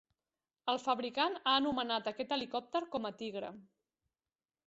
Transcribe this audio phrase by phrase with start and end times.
[0.71, 3.53] El fabricant ha anomenat aquest helicòpter com a "tigre".